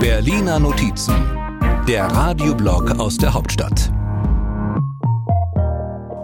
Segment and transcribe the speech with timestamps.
[0.00, 1.14] Berliner Notizen,
[1.86, 3.92] der Radioblog aus der Hauptstadt.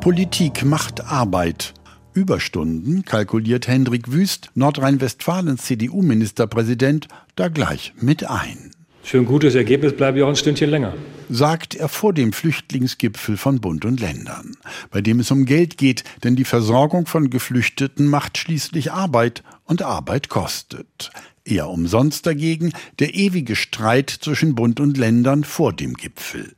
[0.00, 1.74] Politik macht Arbeit.
[2.14, 8.70] Überstunden kalkuliert Hendrik Wüst, Nordrhein-Westfalens CDU-Ministerpräsident, da gleich mit ein.
[9.02, 10.94] Für ein gutes Ergebnis bleibe ich auch ein Stündchen länger.
[11.28, 14.56] Sagt er vor dem Flüchtlingsgipfel von Bund und Ländern,
[14.90, 19.82] bei dem es um Geld geht, denn die Versorgung von Geflüchteten macht schließlich Arbeit und
[19.82, 21.10] Arbeit kostet.
[21.44, 26.54] Eher umsonst dagegen der ewige Streit zwischen Bund und Ländern vor dem Gipfel.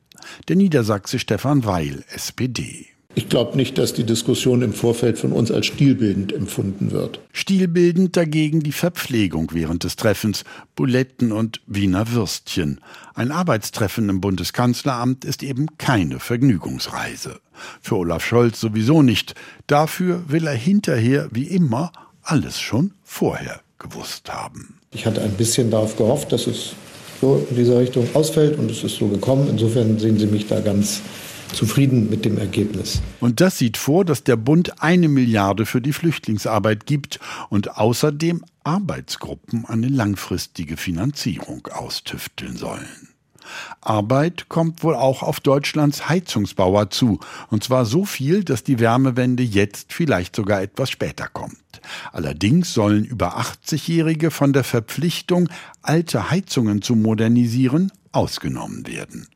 [0.48, 2.86] Der Niedersachse Stefan Weil, SPD.
[3.18, 7.18] Ich glaube nicht, dass die Diskussion im Vorfeld von uns als stilbildend empfunden wird.
[7.32, 12.78] Stilbildend dagegen die Verpflegung während des Treffens, Buletten und Wiener Würstchen.
[13.14, 17.40] Ein Arbeitstreffen im Bundeskanzleramt ist eben keine Vergnügungsreise.
[17.80, 19.34] Für Olaf Scholz sowieso nicht.
[19.66, 24.78] Dafür will er hinterher, wie immer, alles schon vorher gewusst haben.
[24.96, 26.72] Ich hatte ein bisschen darauf gehofft, dass es
[27.20, 29.46] so in dieser Richtung ausfällt und es ist so gekommen.
[29.50, 31.02] Insofern sehen Sie mich da ganz
[31.52, 33.02] zufrieden mit dem Ergebnis.
[33.20, 38.42] Und das sieht vor, dass der Bund eine Milliarde für die Flüchtlingsarbeit gibt und außerdem
[38.64, 43.10] Arbeitsgruppen eine langfristige Finanzierung austüfteln sollen.
[43.82, 49.42] Arbeit kommt wohl auch auf Deutschlands Heizungsbauer zu, und zwar so viel, dass die Wärmewende
[49.42, 51.58] jetzt vielleicht sogar etwas später kommt.
[52.12, 55.48] Allerdings sollen über 80-Jährige von der Verpflichtung,
[55.82, 59.28] alte Heizungen zu modernisieren, ausgenommen werden.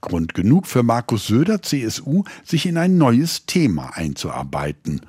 [0.00, 5.00] Grund genug für Markus Söder, CSU, sich in ein neues Thema einzuarbeiten.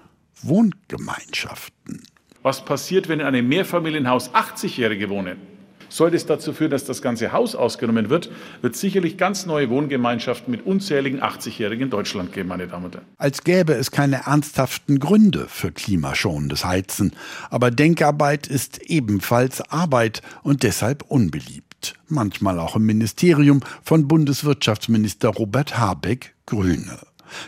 [0.42, 2.04] Wohngemeinschaften.
[2.42, 5.53] Was passiert, wenn in einem Mehrfamilienhaus 80-Jährige wohnen?
[5.94, 8.32] Sollte es dazu führen, dass das ganze Haus ausgenommen wird,
[8.64, 13.06] wird sicherlich ganz neue Wohngemeinschaften mit unzähligen 80-Jährigen in Deutschland geben, meine Damen und Herren.
[13.20, 17.12] Als gäbe es keine ernsthaften Gründe für klimaschonendes Heizen.
[17.52, 25.78] Aber Denkarbeit ist ebenfalls Arbeit und deshalb unbeliebt manchmal auch im Ministerium von Bundeswirtschaftsminister Robert
[25.78, 26.98] Habeck, Grüne.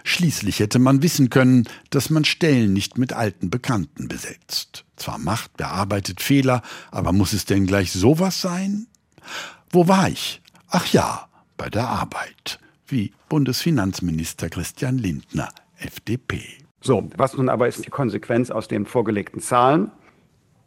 [0.04, 4.86] Schließlich hätte man wissen können, dass man Stellen nicht mit alten Bekannten besetzt.
[4.96, 6.62] Zwar macht, bearbeitet Fehler,
[6.92, 8.88] aber muss es denn gleich sowas sein?
[9.70, 10.42] Wo war ich?
[10.70, 11.28] Ach ja,
[11.58, 12.60] bei der Arbeit.
[12.88, 16.44] Wie Bundesfinanzminister Christian Lindner, FDP.
[16.82, 19.92] So, was nun aber ist die Konsequenz aus den vorgelegten Zahlen?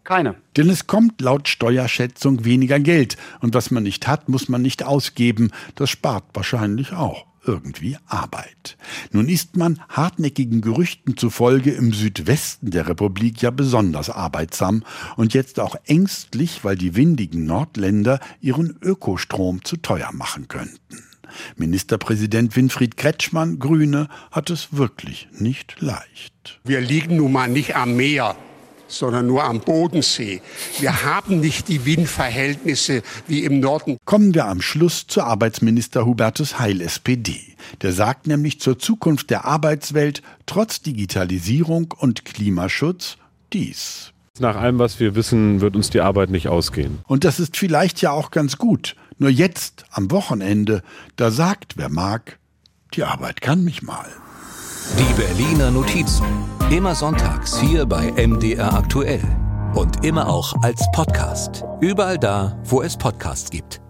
[0.03, 0.37] Keine.
[0.57, 3.17] Denn es kommt laut Steuerschätzung weniger Geld.
[3.41, 5.51] Und was man nicht hat, muss man nicht ausgeben.
[5.75, 8.77] Das spart wahrscheinlich auch irgendwie Arbeit.
[9.11, 14.85] Nun ist man hartnäckigen Gerüchten zufolge im Südwesten der Republik ja besonders arbeitsam
[15.17, 21.03] und jetzt auch ängstlich, weil die windigen Nordländer ihren Ökostrom zu teuer machen könnten.
[21.57, 26.61] Ministerpräsident Winfried Kretschmann, Grüne, hat es wirklich nicht leicht.
[26.65, 28.37] Wir liegen nun mal nicht am Meer
[28.89, 30.41] sondern nur am Bodensee.
[30.81, 33.99] Wir haben nicht die Windverhältnisse wie im Norden.
[34.05, 37.41] Kommen wir am Schluss zu Arbeitsminister Hubertus Heil, SPD.
[37.83, 43.17] Der sagt nämlich zur Zukunft der Arbeitswelt trotz Digitalisierung und Klimaschutz
[43.53, 44.13] dies.
[44.41, 46.99] Nach allem, was wir wissen, wird uns die Arbeit nicht ausgehen.
[47.07, 48.95] Und das ist vielleicht ja auch ganz gut.
[49.19, 50.83] Nur jetzt, am Wochenende,
[51.17, 52.39] da sagt, wer mag,
[52.95, 54.07] die Arbeit kann mich mal.
[54.97, 56.58] Die Berliner Notizen.
[56.71, 59.23] Immer sonntags hier bei MDR aktuell.
[59.75, 61.65] Und immer auch als Podcast.
[61.81, 63.81] Überall da, wo es Podcasts gibt.